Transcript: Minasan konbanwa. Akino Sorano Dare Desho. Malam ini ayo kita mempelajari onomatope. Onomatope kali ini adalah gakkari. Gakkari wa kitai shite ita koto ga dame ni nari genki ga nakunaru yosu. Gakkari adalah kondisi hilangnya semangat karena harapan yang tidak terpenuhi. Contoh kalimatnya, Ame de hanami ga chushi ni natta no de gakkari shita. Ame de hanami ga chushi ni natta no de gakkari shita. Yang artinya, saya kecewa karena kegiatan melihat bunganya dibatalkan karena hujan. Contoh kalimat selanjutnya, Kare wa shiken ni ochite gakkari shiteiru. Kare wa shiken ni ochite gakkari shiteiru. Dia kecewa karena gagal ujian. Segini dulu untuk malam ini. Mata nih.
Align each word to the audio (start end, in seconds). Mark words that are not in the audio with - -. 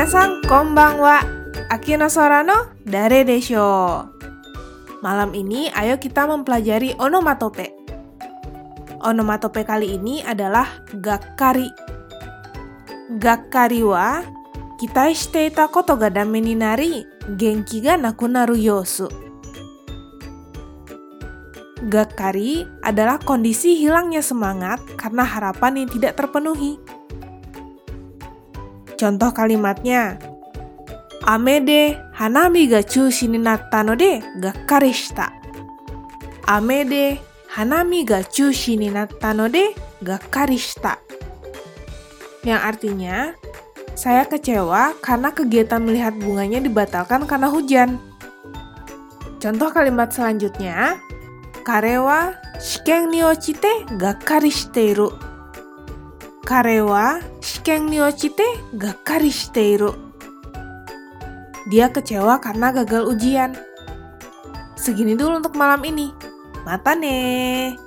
Minasan 0.00 0.40
konbanwa. 0.48 1.20
Akino 1.68 2.08
Sorano 2.08 2.72
Dare 2.88 3.20
Desho. 3.20 4.00
Malam 5.04 5.36
ini 5.36 5.68
ayo 5.76 6.00
kita 6.00 6.24
mempelajari 6.24 6.96
onomatope. 6.96 7.68
Onomatope 9.04 9.60
kali 9.60 10.00
ini 10.00 10.24
adalah 10.24 10.88
gakkari. 10.96 11.68
Gakkari 13.20 13.84
wa 13.84 14.24
kitai 14.80 15.12
shite 15.12 15.52
ita 15.52 15.68
koto 15.68 16.00
ga 16.00 16.08
dame 16.08 16.40
ni 16.40 16.56
nari 16.56 17.04
genki 17.36 17.84
ga 17.84 18.00
nakunaru 18.00 18.56
yosu. 18.56 19.04
Gakkari 21.92 22.64
adalah 22.80 23.20
kondisi 23.20 23.76
hilangnya 23.76 24.24
semangat 24.24 24.80
karena 24.96 25.28
harapan 25.28 25.84
yang 25.84 25.92
tidak 25.92 26.16
terpenuhi. 26.16 26.99
Contoh 29.00 29.32
kalimatnya, 29.32 30.20
Ame 31.24 31.64
de 31.64 31.96
hanami 32.20 32.68
ga 32.68 32.84
chushi 32.84 33.32
ni 33.32 33.40
natta 33.40 33.80
no 33.80 33.96
de 33.96 34.20
gakkari 34.36 34.92
shita. 34.92 35.32
Ame 36.44 36.84
de 36.84 37.16
hanami 37.56 38.04
ga 38.04 38.20
chushi 38.20 38.76
ni 38.76 38.92
natta 38.92 39.32
no 39.32 39.48
de 39.48 39.72
gakkari 40.04 40.60
shita. 40.60 41.00
Yang 42.44 42.60
artinya, 42.60 43.16
saya 43.96 44.28
kecewa 44.28 44.92
karena 45.00 45.32
kegiatan 45.32 45.80
melihat 45.80 46.16
bunganya 46.20 46.60
dibatalkan 46.60 47.24
karena 47.24 47.48
hujan. 47.48 47.96
Contoh 49.40 49.72
kalimat 49.72 50.12
selanjutnya, 50.12 51.00
Kare 51.64 51.96
wa 52.04 52.36
shiken 52.60 53.12
ni 53.12 53.24
ochite 53.24 53.88
gakkari 53.96 54.52
shiteiru. 54.52 55.29
Kare 56.50 56.82
wa 56.82 57.22
shiken 57.38 57.94
ni 57.94 58.02
ochite 58.02 58.42
gakkari 58.74 59.30
shiteiru. 59.30 59.94
Dia 61.70 61.94
kecewa 61.94 62.42
karena 62.42 62.74
gagal 62.74 63.06
ujian. 63.06 63.54
Segini 64.74 65.14
dulu 65.14 65.38
untuk 65.38 65.54
malam 65.54 65.78
ini. 65.86 66.10
Mata 66.66 66.98
nih. 66.98 67.78